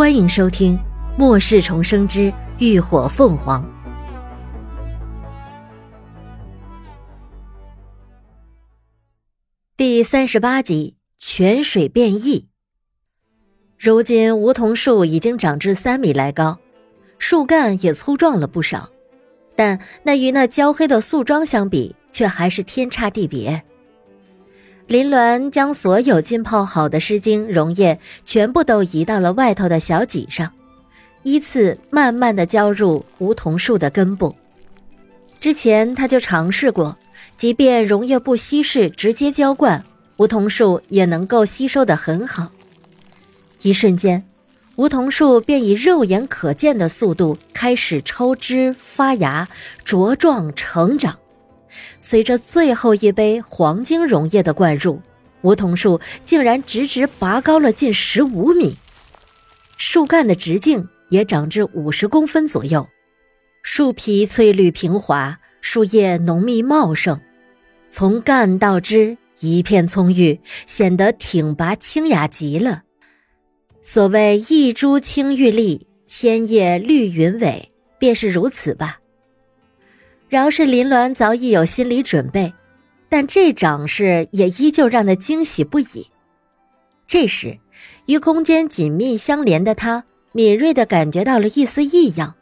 [0.00, 0.78] 欢迎收听
[1.18, 3.62] 《末世重生之浴火凤凰》
[9.76, 12.48] 第三十八集：泉水变异。
[13.78, 16.58] 如今梧桐树已经长至三米来高，
[17.18, 18.88] 树干也粗壮了不少，
[19.54, 23.62] 但那与那焦黑的素桩相比，却还是天差地别。
[24.90, 30.50] 林鸾将所有浸泡好的湿巾溶液全部都移到了外头的小脊上，
[31.22, 34.34] 依次慢慢的浇入梧桐树的根部。
[35.38, 36.96] 之前他就尝试过，
[37.36, 39.84] 即便溶液不稀释，直接浇灌，
[40.16, 42.50] 梧桐树也能够吸收的很好。
[43.62, 44.24] 一瞬间，
[44.74, 49.48] 梧桐树便以肉眼可见的速度开始抽枝发芽、
[49.86, 51.19] 茁壮成长。
[52.00, 55.00] 随着最后一杯黄金溶液的灌入，
[55.42, 58.76] 梧桐树竟然直直拔高了近十五米，
[59.76, 62.88] 树干的直径也长至五十公分左右，
[63.62, 67.20] 树皮翠绿平滑，树叶浓密茂盛，
[67.88, 72.82] 从干到枝一片葱郁，显得挺拔清雅极了。
[73.82, 78.99] 所谓一株青玉立，千叶绿云尾，便是如此吧。
[80.30, 82.54] 饶是林鸾早已有心理准备，
[83.08, 86.06] 但这长势也依旧让他惊喜不已。
[87.08, 87.58] 这时，
[88.06, 92.36] 与空间紧密相连的他敏锐的感觉到了一丝异样，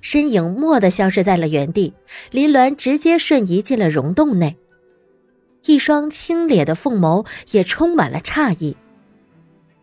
[0.00, 1.94] 身影蓦地消失在了原地。
[2.32, 4.56] 林鸾直接瞬移进了溶洞内，
[5.66, 8.76] 一双清冽的凤眸也充满了诧异。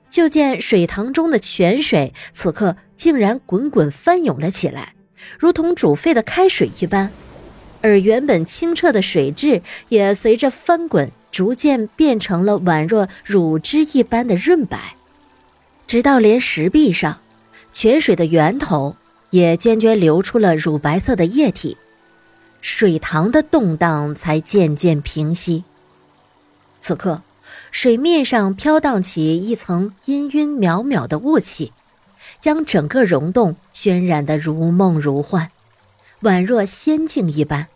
[0.09, 4.93] 就见水塘中的泉水此刻竟然滚滚翻涌了起来，
[5.39, 7.09] 如同煮沸的开水一般。
[7.81, 14.95] 而原本清澈的水质也随着翻滚，逐渐变成了宛若乳汁一般的润白，
[15.87, 17.19] 直到连石壁上，
[17.71, 18.95] 泉水的源头
[19.29, 21.77] 也涓涓流出了乳白色的液体，
[22.61, 25.63] 水塘的动荡才渐渐平息。
[26.81, 27.21] 此刻，
[27.71, 31.71] 水面上飘荡起一层氤氲渺渺的雾气，
[32.41, 35.49] 将整个溶洞渲染得如梦如幻。
[36.23, 37.67] 宛若仙境一般。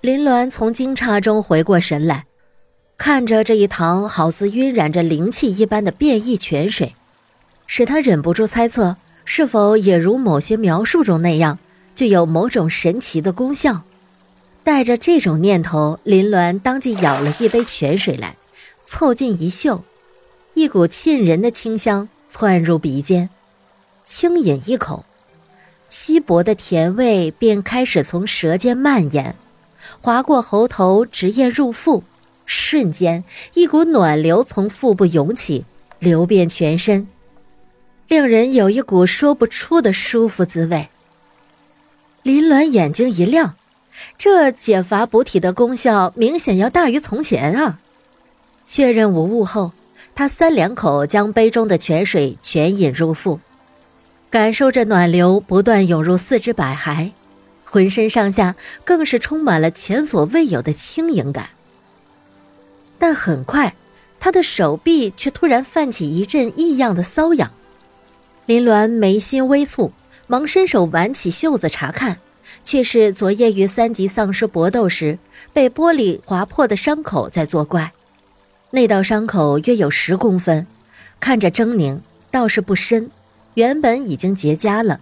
[0.00, 2.26] 林鸾从惊诧中回过神来，
[2.96, 6.94] 看着这一塘好似晕染着灵气一般的变异泉水，
[7.66, 8.94] 使他忍不住猜测，
[9.24, 11.58] 是否也如某些描述中那样，
[11.96, 13.82] 具有某种神奇的功效。
[14.62, 18.36] 带着这种念头，林鸾当即舀了一杯泉水来，
[18.86, 19.82] 凑近一嗅，
[20.54, 23.28] 一股沁人的清香窜入鼻尖，
[24.04, 25.04] 轻饮一口。
[25.90, 29.34] 稀薄的甜味便开始从舌尖蔓延，
[30.00, 32.04] 划过喉头，直咽入腹。
[32.46, 35.64] 瞬间，一股暖流从腹部涌起，
[35.98, 37.06] 流遍全身，
[38.08, 40.88] 令人有一股说不出的舒服滋味。
[42.22, 43.54] 林鸾眼睛一亮，
[44.16, 47.78] 这解乏补体的功效明显要大于从前啊！
[48.64, 49.72] 确认无误后，
[50.14, 53.40] 他三两口将杯中的泉水全饮入腹。
[54.30, 57.12] 感受着暖流不断涌入四肢百骸，
[57.70, 61.50] 浑身上下更是充满了前所未有的轻盈感。
[62.98, 63.74] 但很快，
[64.18, 67.50] 他的手臂却突然泛起一阵异样的瘙痒。
[68.46, 69.92] 林鸾眉心微蹙，
[70.26, 72.16] 忙伸手挽起袖子查看，
[72.64, 75.18] 却是昨夜与三级丧尸搏斗时
[75.52, 77.92] 被玻璃划破的伤口在作怪。
[78.70, 80.66] 那道伤口约有十公分，
[81.20, 82.00] 看着狰狞，
[82.30, 83.10] 倒是不深。
[83.54, 85.00] 原本已经结痂了，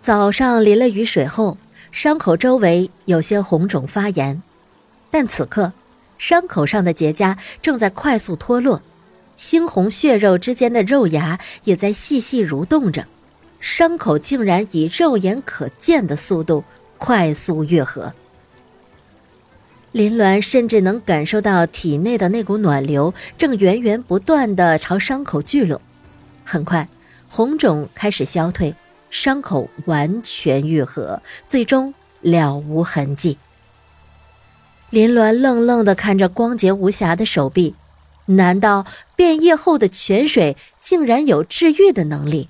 [0.00, 1.56] 早上淋了雨水后，
[1.94, 4.42] 伤口周围有些红肿发炎，
[5.12, 5.72] 但此刻，
[6.18, 8.82] 伤口上的结痂正在快速脱落，
[9.38, 13.06] 猩红血肉之间的肉芽也在细细蠕动着，
[13.60, 16.64] 伤口竟然以肉眼可见的速度
[16.98, 18.12] 快速愈合。
[19.92, 25.80] 林鸾甚至能感受到体内的那股暖流正源源不断的朝伤口聚拢，
[26.42, 26.88] 很快。
[27.28, 28.74] 红肿开始消退，
[29.14, 33.38] 伤口完全愈合，最终了无痕迹。
[34.90, 37.76] 林鸾愣愣的看着光洁无瑕的手臂，
[38.26, 38.84] 难道
[39.14, 42.48] 变异后的泉水竟然有治愈的能力？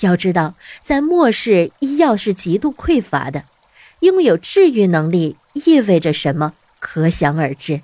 [0.00, 0.54] 要知道，
[0.84, 3.44] 在末世，医药是极度匮乏的，
[4.00, 7.80] 拥有治愈能力意味着什么，可想而知。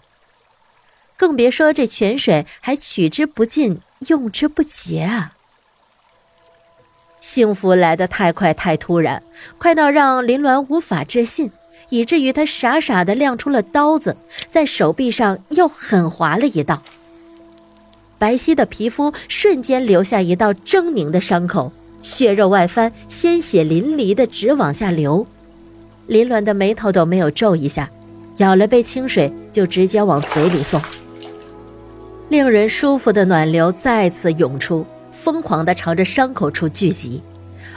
[1.16, 5.32] 更别说这泉水还取之不尽，用之不竭啊！
[7.28, 9.20] 幸福来得太快太突然，
[9.58, 11.50] 快到让林鸾无法置信，
[11.88, 14.16] 以至于他傻傻的亮出了刀子，
[14.48, 16.80] 在手臂上又狠划了一道。
[18.16, 25.26] 白皙的皮肤瞬间留下一道狰狞的伤口，血肉外翻，鲜血淋漓的直往下流。
[26.06, 27.90] 林鸾的眉头都没有皱一下，
[28.36, 30.80] 舀了杯清水就直接往嘴里送。
[32.28, 37.22] 令人舒服的暖流再次涌出，疯狂地朝着伤口处聚集，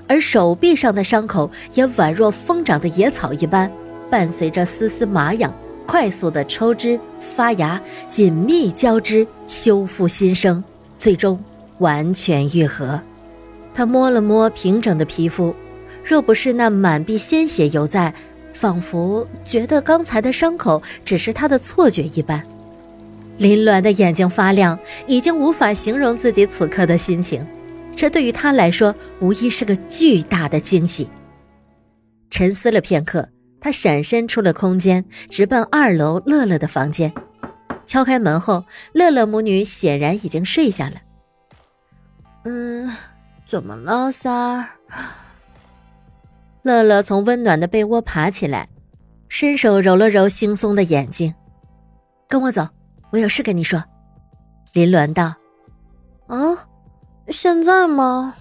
[0.07, 3.71] 而手臂上的伤口也宛若疯长的野草一般，
[4.09, 5.51] 伴随着丝丝麻痒，
[5.87, 10.63] 快速的抽脂、发芽、紧密交织、修复新生，
[10.99, 11.41] 最终
[11.79, 12.99] 完全愈合。
[13.73, 15.55] 他摸了摸平整的皮肤，
[16.03, 18.13] 若不是那满臂鲜血犹在，
[18.53, 22.43] 仿佛觉得刚才的伤口只是他的错觉一般。
[23.39, 24.77] 林鸾的眼睛发亮，
[25.07, 27.45] 已经无法形容自己此刻的心情。
[27.95, 31.07] 这对于他来说，无疑是个巨大的惊喜。
[32.29, 33.27] 沉思了片刻，
[33.61, 37.11] 他闪身出了空间，直奔二楼乐乐的房间。
[37.85, 40.95] 敲开门后，乐乐母女显然已经睡下了。
[42.43, 42.91] 嗯，
[43.47, 44.67] 怎么了，三儿？
[46.61, 48.67] 乐乐从温暖的被窝爬起来，
[49.29, 51.33] 伸手揉了揉惺忪的眼睛，
[52.27, 52.67] 跟我走。
[53.11, 53.83] 我有事跟你说，
[54.73, 55.33] 林鸾道
[56.27, 56.67] ：“啊，
[57.29, 58.35] 现在吗？”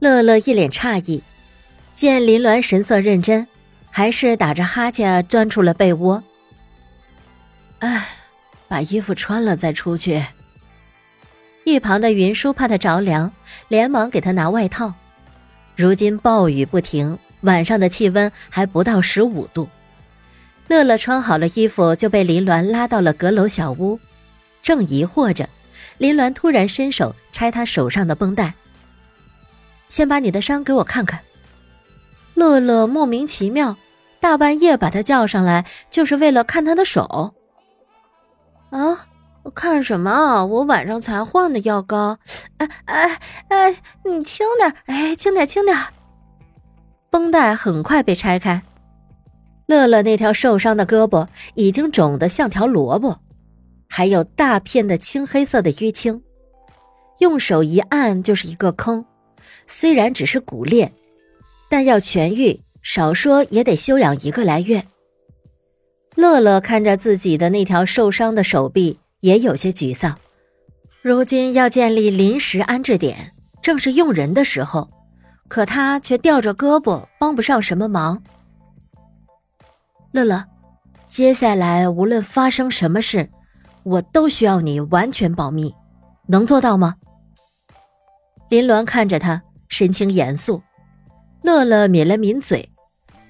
[0.00, 1.22] 乐乐一脸诧异，
[1.92, 3.46] 见林鸾神色认真，
[3.90, 6.22] 还是打着哈欠钻出了被窝。
[7.78, 8.06] 哎，
[8.68, 10.24] 把衣服穿了再出去。
[11.64, 13.32] 一旁的云舒怕他着凉，
[13.68, 14.92] 连忙给他拿外套。
[15.76, 19.68] 如今暴雨不停，晚上的气温还不到十五度。
[20.68, 24.00] 乐乐穿好了衣服，就被林鸾拉到了阁楼小屋。
[24.62, 25.48] 正疑惑着，
[25.98, 28.54] 林鸾突然伸手拆他手上的绷带。
[29.88, 31.20] 先把你的伤给我看看。
[32.34, 33.76] 乐乐莫名其妙，
[34.20, 37.34] 大半夜把他叫上来，就是为了看他的手。
[38.70, 39.06] 啊，
[39.54, 40.46] 看什么？
[40.46, 42.18] 我晚上才换的药膏。
[42.56, 45.76] 哎哎哎，你轻点，哎，轻点，轻点。
[47.10, 48.62] 绷带很快被拆开。
[49.66, 53.18] 乐乐那条受伤的胳膊已经肿得像条萝卜，
[53.88, 56.22] 还有大片的青黑色的淤青，
[57.20, 59.04] 用手一按就是一个坑。
[59.66, 60.92] 虽然只是骨裂，
[61.70, 64.84] 但要痊愈，少说也得休养一个来月。
[66.14, 70.16] 乐乐看着自己的那条受伤的手臂，也有些沮丧。
[71.00, 73.32] 如今要建立临时安置点，
[73.62, 74.90] 正是用人的时候，
[75.48, 78.22] 可他却吊着胳膊，帮不上什么忙。
[80.14, 80.44] 乐乐，
[81.08, 83.28] 接下来无论发生什么事，
[83.82, 85.74] 我都需要你完全保密，
[86.28, 86.94] 能做到吗？
[88.48, 90.62] 林鸾看着他，神情严肃。
[91.42, 92.68] 乐乐抿了抿嘴，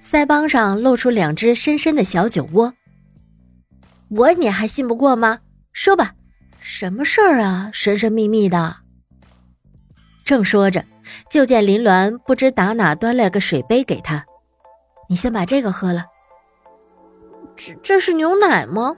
[0.03, 2.75] 腮帮上露出两只深深的小酒窝。
[4.11, 5.39] 我你还信不过吗？
[5.73, 6.13] 说吧，
[6.59, 7.71] 什么事儿啊？
[7.73, 8.77] 神神秘秘的。
[10.23, 10.85] 正说着，
[11.31, 14.27] 就见林鸾不知打哪端来个水杯给他，
[15.09, 16.05] 你先把这个喝了。
[17.57, 18.97] 这这是牛奶吗？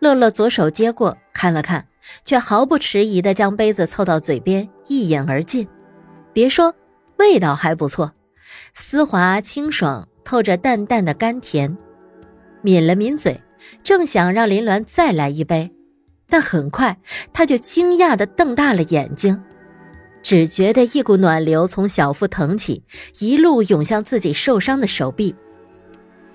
[0.00, 1.86] 乐乐左手接过看了看，
[2.24, 5.66] 却毫不迟疑的将杯子凑到嘴边一饮而尽。
[6.32, 6.74] 别说，
[7.16, 8.12] 味道还不错，
[8.74, 11.76] 丝滑清爽，透着淡淡的甘甜。
[12.62, 13.40] 抿了抿嘴，
[13.82, 15.70] 正想让林鸾再来一杯，
[16.28, 16.96] 但很快
[17.32, 19.42] 他就惊讶的瞪大了眼睛，
[20.22, 22.84] 只觉得一股暖流从小腹腾起，
[23.18, 25.34] 一路涌向自己受伤的手臂。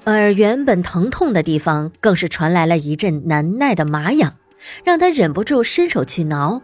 [0.05, 4.35] 而原本疼痛的地方，更是传来了一阵难耐的麻痒，
[4.83, 6.61] 让他忍不住伸手去挠。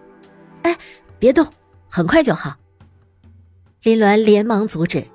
[0.64, 0.76] 哎，
[1.18, 1.48] 别动，
[1.88, 2.58] 很快就好。
[3.84, 5.06] 林鸾连忙阻止，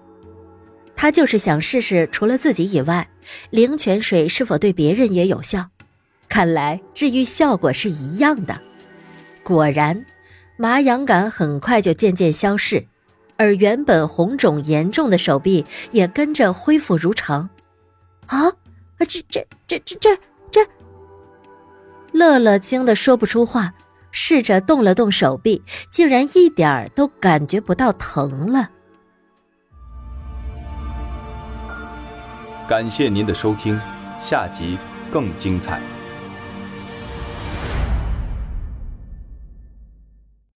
[0.97, 3.07] 他就是想试试，除了自己以外，
[3.51, 5.69] 灵泉水是否对别人也有效。
[6.27, 8.59] 看来治愈效果是一样的。
[9.43, 10.07] 果然，
[10.57, 12.87] 麻痒感很快就渐渐消逝，
[13.37, 17.51] 而原本红肿严重的手臂也跟着恢复如常。
[18.27, 18.53] 啊啊！
[18.99, 20.19] 这这这这这
[20.51, 20.67] 这！
[22.13, 23.75] 乐乐惊得说不出话，
[24.13, 28.71] 试着动了动手臂，竟然一点儿都感觉不到疼了。
[32.69, 33.79] 感谢您的收听，
[34.19, 34.79] 下集
[35.11, 35.81] 更精彩。